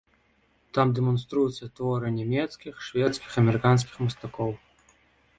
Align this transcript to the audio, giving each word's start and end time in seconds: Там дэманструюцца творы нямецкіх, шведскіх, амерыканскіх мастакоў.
Там 0.75 0.93
дэманструюцца 0.99 1.67
творы 1.79 2.07
нямецкіх, 2.15 2.79
шведскіх, 2.85 3.35
амерыканскіх 3.43 4.01
мастакоў. 4.05 4.51